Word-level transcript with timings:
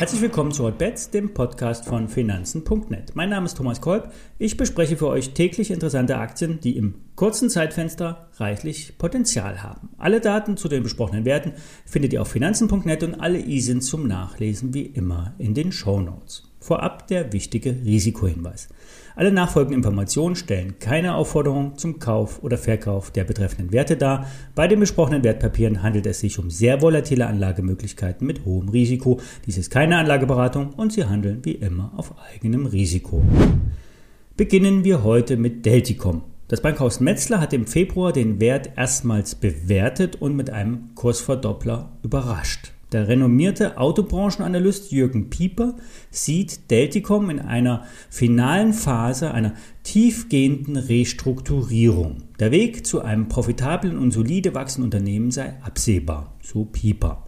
Herzlich 0.00 0.22
willkommen 0.22 0.50
zu 0.50 0.64
Hotbets, 0.64 1.10
dem 1.10 1.34
Podcast 1.34 1.84
von 1.84 2.08
Finanzen.net. 2.08 3.14
Mein 3.14 3.28
Name 3.28 3.44
ist 3.44 3.58
Thomas 3.58 3.82
Kolb. 3.82 4.10
Ich 4.38 4.56
bespreche 4.56 4.96
für 4.96 5.08
euch 5.08 5.34
täglich 5.34 5.70
interessante 5.70 6.16
Aktien, 6.16 6.58
die 6.58 6.76
im 6.78 6.94
kurzen 7.16 7.50
Zeitfenster 7.50 8.30
reichlich 8.38 8.96
Potenzial 8.96 9.62
haben. 9.62 9.90
Alle 9.98 10.20
Daten 10.20 10.56
zu 10.56 10.68
den 10.68 10.82
besprochenen 10.82 11.26
Werten 11.26 11.52
findet 11.84 12.14
ihr 12.14 12.22
auf 12.22 12.28
Finanzen.net 12.28 13.02
und 13.02 13.20
alle 13.20 13.40
ISIN 13.40 13.82
zum 13.82 14.08
Nachlesen 14.08 14.72
wie 14.72 14.86
immer 14.86 15.34
in 15.36 15.52
den 15.52 15.70
Show 15.70 16.00
Notes. 16.00 16.49
Vorab 16.60 17.06
der 17.06 17.32
wichtige 17.32 17.70
Risikohinweis. 17.84 18.68
Alle 19.16 19.32
nachfolgenden 19.32 19.78
Informationen 19.78 20.36
stellen 20.36 20.78
keine 20.78 21.14
Aufforderung 21.14 21.78
zum 21.78 21.98
Kauf 21.98 22.42
oder 22.42 22.58
Verkauf 22.58 23.10
der 23.10 23.24
betreffenden 23.24 23.72
Werte 23.72 23.96
dar. 23.96 24.26
Bei 24.54 24.68
den 24.68 24.78
besprochenen 24.78 25.24
Wertpapieren 25.24 25.82
handelt 25.82 26.06
es 26.06 26.20
sich 26.20 26.38
um 26.38 26.50
sehr 26.50 26.82
volatile 26.82 27.26
Anlagemöglichkeiten 27.26 28.26
mit 28.26 28.44
hohem 28.44 28.68
Risiko. 28.68 29.20
Dies 29.46 29.58
ist 29.58 29.70
keine 29.70 29.96
Anlageberatung 29.96 30.74
und 30.74 30.92
Sie 30.92 31.04
handeln 31.04 31.40
wie 31.44 31.52
immer 31.52 31.92
auf 31.96 32.14
eigenem 32.30 32.66
Risiko. 32.66 33.22
Beginnen 34.36 34.84
wir 34.84 35.02
heute 35.02 35.36
mit 35.36 35.66
Delticom. 35.66 36.22
Das 36.48 36.60
Bankhaus 36.60 37.00
Metzler 37.00 37.40
hat 37.40 37.52
im 37.52 37.66
Februar 37.66 38.12
den 38.12 38.40
Wert 38.40 38.70
erstmals 38.76 39.34
bewertet 39.34 40.16
und 40.16 40.34
mit 40.34 40.50
einem 40.50 40.94
Kursverdoppler 40.94 41.92
überrascht. 42.02 42.72
Der 42.92 43.06
renommierte 43.06 43.78
Autobranchenanalyst 43.78 44.90
Jürgen 44.90 45.30
Pieper 45.30 45.76
sieht 46.10 46.70
Delticom 46.70 47.30
in 47.30 47.38
einer 47.38 47.84
finalen 48.08 48.72
Phase 48.72 49.30
einer 49.30 49.54
tiefgehenden 49.84 50.76
Restrukturierung. 50.76 52.24
Der 52.40 52.50
Weg 52.50 52.84
zu 52.84 53.02
einem 53.02 53.28
profitablen 53.28 53.96
und 53.96 54.10
solide 54.10 54.54
wachsenden 54.54 54.86
Unternehmen 54.86 55.30
sei 55.30 55.54
absehbar, 55.62 56.36
so 56.42 56.64
Pieper. 56.64 57.26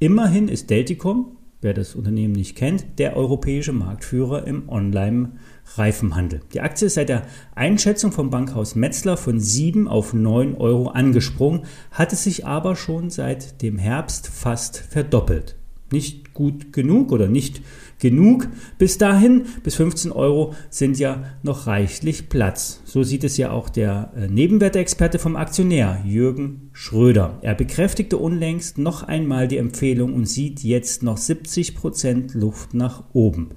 Immerhin 0.00 0.48
ist 0.48 0.70
Delticom, 0.70 1.36
wer 1.60 1.74
das 1.74 1.94
Unternehmen 1.94 2.34
nicht 2.34 2.56
kennt, 2.56 2.98
der 2.98 3.16
europäische 3.16 3.72
Marktführer 3.72 4.46
im 4.46 4.68
Online- 4.68 5.32
Reifenhandel. 5.74 6.40
Die 6.52 6.60
Aktie 6.60 6.86
ist 6.86 6.94
seit 6.94 7.08
der 7.08 7.22
Einschätzung 7.54 8.12
vom 8.12 8.30
Bankhaus 8.30 8.74
Metzler 8.74 9.16
von 9.16 9.40
7 9.40 9.88
auf 9.88 10.14
9 10.14 10.54
Euro 10.54 10.88
angesprungen, 10.88 11.64
hatte 11.90 12.16
sich 12.16 12.46
aber 12.46 12.76
schon 12.76 13.10
seit 13.10 13.62
dem 13.62 13.78
Herbst 13.78 14.28
fast 14.28 14.78
verdoppelt. 14.78 15.56
Nicht 15.92 16.34
gut 16.34 16.72
genug 16.72 17.12
oder 17.12 17.28
nicht 17.28 17.62
genug 17.98 18.48
bis 18.78 18.98
dahin. 18.98 19.46
Bis 19.62 19.76
15 19.76 20.12
Euro 20.12 20.54
sind 20.70 20.98
ja 20.98 21.24
noch 21.42 21.66
reichlich 21.66 22.28
Platz. 22.28 22.82
So 22.84 23.02
sieht 23.02 23.24
es 23.24 23.36
ja 23.36 23.50
auch 23.50 23.68
der 23.68 24.12
äh, 24.16 24.28
Nebenwertexperte 24.28 25.18
vom 25.18 25.36
Aktionär 25.36 26.02
Jürgen 26.04 26.70
Schröder. 26.72 27.38
Er 27.42 27.54
bekräftigte 27.54 28.18
unlängst 28.18 28.78
noch 28.78 29.02
einmal 29.02 29.48
die 29.48 29.58
Empfehlung 29.58 30.14
und 30.14 30.26
sieht 30.26 30.62
jetzt 30.62 31.02
noch 31.02 31.16
70 31.16 31.74
Prozent 31.74 32.34
Luft 32.34 32.74
nach 32.74 33.04
oben. 33.12 33.50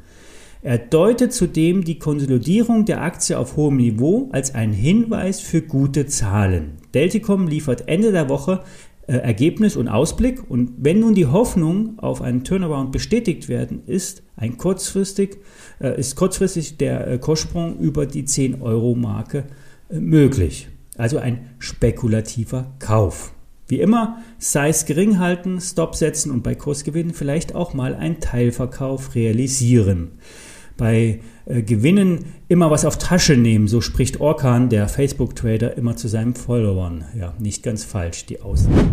Er 0.61 0.77
deutet 0.77 1.31
zudem 1.31 1.86
die 1.86 1.99
Konsolidierung 1.99 2.83
der 2.83 3.02
Aktie 3.02 3.39
auf 3.39 3.55
hohem 3.55 3.77
Niveau 3.77 4.27
als 4.33 4.53
einen 4.53 4.73
Hinweis 4.73 5.39
für 5.39 5.61
gute 5.61 6.05
Zahlen. 6.05 6.73
Delticom 6.93 7.47
liefert 7.47 7.88
Ende 7.88 8.11
der 8.11 8.27
Woche 8.27 8.64
äh, 9.09 9.17
Ergebnis 9.17 9.75
und 9.75 9.88
Ausblick 9.88 10.52
und 10.52 10.73
wenn 10.77 10.99
nun 10.99 11.15
die 11.15 11.25
Hoffnung 11.25 11.97
auf 11.97 12.21
einen 12.21 12.43
Turnaround 12.43 12.91
bestätigt 12.91 13.49
werden, 13.49 13.81
ist 13.88 14.21
ein 14.35 14.59
kurzfristig 14.59 15.38
äh, 15.81 15.99
ist 15.99 16.15
kurzfristig 16.15 16.77
der 16.77 17.07
äh, 17.07 17.17
Kurssprung 17.17 17.80
über 17.80 18.05
die 18.05 18.25
10 18.25 18.61
Euro 18.61 18.93
Marke 18.93 19.45
äh, 19.89 19.99
möglich. 19.99 20.67
Also 20.95 21.17
ein 21.17 21.49
spekulativer 21.57 22.75
Kauf. 22.77 23.33
Wie 23.67 23.80
immer, 23.80 24.19
Size 24.37 24.85
gering 24.85 25.17
halten, 25.17 25.59
Stop 25.59 25.95
setzen 25.95 26.30
und 26.30 26.43
bei 26.43 26.53
Kursgewinnen 26.53 27.15
vielleicht 27.15 27.55
auch 27.55 27.73
mal 27.73 27.95
einen 27.95 28.19
Teilverkauf 28.19 29.15
realisieren 29.15 30.11
bei 30.79 31.19
äh, 31.45 31.61
Gewinnen 31.61 32.25
immer 32.47 32.71
was 32.71 32.85
auf 32.85 32.97
Tasche 32.97 33.37
nehmen, 33.37 33.67
so 33.67 33.81
spricht 33.81 34.19
Orkan, 34.19 34.69
der 34.69 34.87
Facebook-Trader, 34.87 35.77
immer 35.77 35.95
zu 35.95 36.07
seinen 36.07 36.33
Followern. 36.33 37.05
Ja, 37.17 37.33
nicht 37.37 37.61
ganz 37.61 37.83
falsch, 37.83 38.25
die 38.25 38.41
Aussage. 38.41 38.89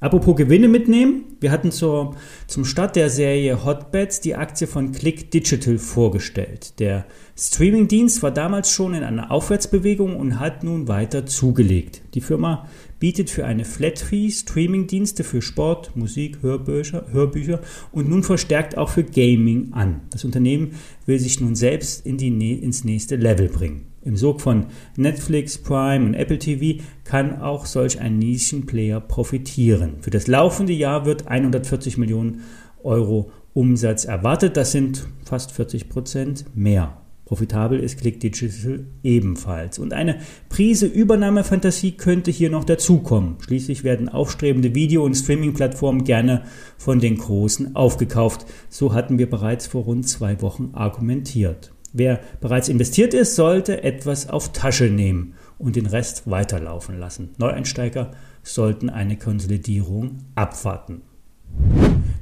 Apropos 0.00 0.36
Gewinne 0.36 0.68
mitnehmen, 0.68 1.24
wir 1.40 1.50
hatten 1.50 1.72
zur, 1.72 2.14
zum 2.46 2.64
Start 2.64 2.94
der 2.94 3.10
Serie 3.10 3.64
Hotbets 3.64 4.20
die 4.20 4.36
Aktie 4.36 4.68
von 4.68 4.92
Click 4.92 5.32
Digital 5.32 5.78
vorgestellt. 5.78 6.78
Der 6.78 7.04
Streamingdienst 7.36 8.22
war 8.22 8.30
damals 8.30 8.70
schon 8.70 8.94
in 8.94 9.02
einer 9.02 9.32
Aufwärtsbewegung 9.32 10.14
und 10.16 10.38
hat 10.38 10.62
nun 10.62 10.86
weiter 10.86 11.26
zugelegt. 11.26 12.02
Die 12.14 12.20
Firma 12.20 12.68
bietet 12.98 13.30
für 13.30 13.44
eine 13.44 13.64
Flat-Fee 13.64 14.30
Streamingdienste 14.30 15.24
für 15.24 15.42
Sport, 15.42 15.96
Musik, 15.96 16.38
Hörbücher, 16.42 17.06
Hörbücher 17.10 17.60
und 17.92 18.08
nun 18.08 18.22
verstärkt 18.22 18.76
auch 18.76 18.90
für 18.90 19.04
Gaming 19.04 19.72
an. 19.72 20.02
Das 20.10 20.24
Unternehmen 20.24 20.72
will 21.06 21.18
sich 21.18 21.40
nun 21.40 21.54
selbst 21.54 22.04
in 22.04 22.18
die, 22.18 22.52
ins 22.52 22.84
nächste 22.84 23.16
Level 23.16 23.48
bringen. 23.48 23.86
Im 24.02 24.16
Sog 24.16 24.40
von 24.40 24.66
Netflix, 24.96 25.58
Prime 25.58 26.06
und 26.06 26.14
Apple 26.14 26.38
TV 26.38 26.82
kann 27.04 27.40
auch 27.40 27.66
solch 27.66 28.00
ein 28.00 28.18
Nischenplayer 28.18 29.00
profitieren. 29.00 29.96
Für 30.00 30.10
das 30.10 30.26
laufende 30.26 30.72
Jahr 30.72 31.04
wird 31.04 31.26
140 31.26 31.98
Millionen 31.98 32.42
Euro 32.82 33.30
Umsatz 33.54 34.04
erwartet. 34.04 34.56
Das 34.56 34.72
sind 34.72 35.08
fast 35.24 35.52
40 35.52 35.88
Prozent 35.88 36.44
mehr. 36.54 36.97
Profitabel 37.28 37.78
ist 37.78 38.00
Click 38.00 38.20
Digital 38.20 38.86
ebenfalls. 39.02 39.78
Und 39.78 39.92
eine 39.92 40.20
Prise 40.48 40.86
Übernahmefantasie 40.86 41.92
könnte 41.92 42.30
hier 42.30 42.48
noch 42.48 42.64
dazukommen. 42.64 43.36
Schließlich 43.40 43.84
werden 43.84 44.08
aufstrebende 44.08 44.74
Video- 44.74 45.04
und 45.04 45.14
Streaming-Plattformen 45.14 46.04
gerne 46.04 46.44
von 46.78 47.00
den 47.00 47.18
Großen 47.18 47.76
aufgekauft. 47.76 48.46
So 48.70 48.94
hatten 48.94 49.18
wir 49.18 49.28
bereits 49.28 49.66
vor 49.66 49.84
rund 49.84 50.08
zwei 50.08 50.40
Wochen 50.40 50.70
argumentiert. 50.72 51.70
Wer 51.92 52.20
bereits 52.40 52.70
investiert 52.70 53.12
ist, 53.12 53.36
sollte 53.36 53.82
etwas 53.82 54.30
auf 54.30 54.52
Tasche 54.52 54.86
nehmen 54.86 55.34
und 55.58 55.76
den 55.76 55.86
Rest 55.86 56.30
weiterlaufen 56.30 56.98
lassen. 56.98 57.34
Neueinsteiger 57.36 58.12
sollten 58.42 58.88
eine 58.88 59.18
Konsolidierung 59.18 60.20
abwarten. 60.34 61.02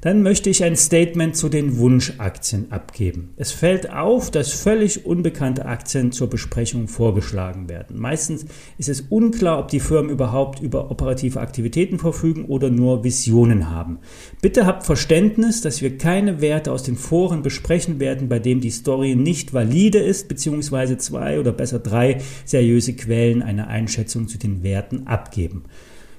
Dann 0.06 0.22
möchte 0.22 0.50
ich 0.50 0.62
ein 0.62 0.76
Statement 0.76 1.34
zu 1.34 1.48
den 1.48 1.78
Wunschaktien 1.78 2.70
abgeben. 2.70 3.30
Es 3.34 3.50
fällt 3.50 3.90
auf, 3.90 4.30
dass 4.30 4.52
völlig 4.52 5.04
unbekannte 5.04 5.66
Aktien 5.66 6.12
zur 6.12 6.30
Besprechung 6.30 6.86
vorgeschlagen 6.86 7.68
werden. 7.68 7.98
Meistens 7.98 8.46
ist 8.78 8.88
es 8.88 9.00
unklar, 9.00 9.58
ob 9.58 9.66
die 9.66 9.80
Firmen 9.80 10.12
überhaupt 10.12 10.62
über 10.62 10.92
operative 10.92 11.40
Aktivitäten 11.40 11.98
verfügen 11.98 12.44
oder 12.44 12.70
nur 12.70 13.02
Visionen 13.02 13.68
haben. 13.68 13.98
Bitte 14.40 14.64
habt 14.64 14.86
Verständnis, 14.86 15.60
dass 15.60 15.82
wir 15.82 15.98
keine 15.98 16.40
Werte 16.40 16.70
aus 16.70 16.84
den 16.84 16.94
Foren 16.94 17.42
besprechen 17.42 17.98
werden, 17.98 18.28
bei 18.28 18.38
dem 18.38 18.60
die 18.60 18.70
Story 18.70 19.16
nicht 19.16 19.54
valide 19.54 19.98
ist, 19.98 20.28
beziehungsweise 20.28 20.98
zwei 20.98 21.40
oder 21.40 21.50
besser 21.50 21.80
drei 21.80 22.20
seriöse 22.44 22.92
Quellen 22.92 23.42
eine 23.42 23.66
Einschätzung 23.66 24.28
zu 24.28 24.38
den 24.38 24.62
Werten 24.62 25.08
abgeben. 25.08 25.64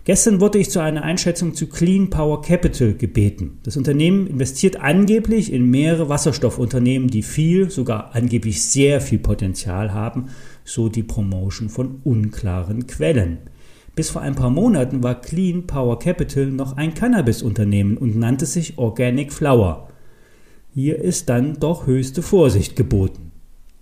Gestern 0.08 0.40
wurde 0.40 0.58
ich 0.58 0.70
zu 0.70 0.80
einer 0.80 1.04
Einschätzung 1.04 1.54
zu 1.54 1.68
Clean 1.68 2.10
Power 2.10 2.42
Capital 2.42 2.94
gebeten. 2.94 3.60
Das 3.64 3.76
Unternehmen 3.76 4.26
investiert 4.26 4.80
angeblich 4.80 5.52
in 5.52 5.70
mehrere 5.70 6.08
Wasserstoffunternehmen, 6.08 7.10
die 7.10 7.24
viel, 7.24 7.70
sogar 7.70 8.16
angeblich 8.16 8.64
sehr 8.64 9.02
viel 9.02 9.20
Potenzial 9.20 9.94
haben, 9.94 10.28
so 10.64 10.88
die 10.88 11.04
Promotion 11.04 11.68
von 11.68 12.00
unklaren 12.06 12.88
Quellen. 12.88 13.40
Bis 13.98 14.10
vor 14.10 14.22
ein 14.22 14.36
paar 14.36 14.50
Monaten 14.50 15.04
war 15.04 15.20
Clean 15.20 15.68
Power 15.68 16.00
Capital 16.00 16.46
noch 16.46 16.78
ein 16.78 16.94
Cannabis-Unternehmen 16.94 17.98
und 17.98 18.18
nannte 18.18 18.46
sich 18.46 18.78
Organic 18.78 19.34
Flower. 19.34 19.90
Hier 20.74 21.02
ist 21.02 21.28
dann 21.28 21.60
doch 21.60 21.86
höchste 21.86 22.22
Vorsicht 22.22 22.78
geboten. 22.78 23.27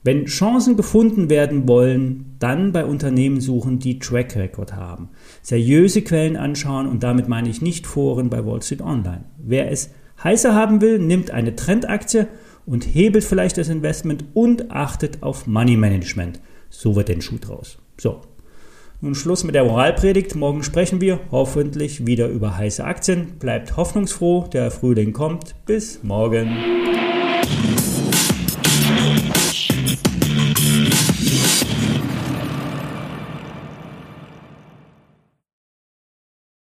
Wenn 0.06 0.26
Chancen 0.26 0.78
gefunden 0.78 1.32
werden 1.32 1.68
wollen, 1.68 2.36
dann 2.38 2.72
bei 2.72 2.86
Unternehmen 2.86 3.42
suchen, 3.42 3.80
die 3.80 3.98
Track 3.98 4.36
Record 4.36 4.76
haben. 4.76 5.10
Seriöse 5.42 6.04
Quellen 6.04 6.38
anschauen 6.38 6.86
und 6.86 7.02
damit 7.02 7.28
meine 7.28 7.50
ich 7.50 7.64
nicht 7.64 7.88
Foren 7.88 8.30
bei 8.30 8.46
Wall 8.46 8.62
Street 8.62 8.84
Online. 8.84 9.24
Wer 9.40 9.72
es 9.72 9.90
heißer 10.24 10.54
haben 10.54 10.80
will, 10.80 11.00
nimmt 11.00 11.32
eine 11.32 11.56
Trendaktie 11.56 12.28
und 12.68 12.84
hebelt 12.84 13.24
vielleicht 13.24 13.58
das 13.58 13.68
Investment 13.68 14.26
und 14.36 14.70
achtet 14.70 15.24
auf 15.24 15.48
Money 15.48 15.76
Management. 15.76 16.40
So 16.70 16.96
wird 16.96 17.10
den 17.10 17.24
Schuh 17.24 17.40
draus. 17.42 17.80
So. 18.00 18.22
Nun 19.02 19.16
Schluss 19.16 19.44
mit 19.44 19.56
der 19.56 19.66
Moralpredigt. 19.66 20.36
Morgen 20.36 20.62
sprechen 20.62 21.02
wir 21.02 21.20
hoffentlich 21.32 22.06
wieder 22.06 22.28
über 22.28 22.58
heiße 22.58 22.84
Aktien. 22.84 23.40
Bleibt 23.40 23.76
hoffnungsfroh, 23.76 24.46
der 24.54 24.70
Frühling 24.70 25.14
kommt. 25.14 25.56
Bis 25.66 26.04
morgen. 26.04 27.05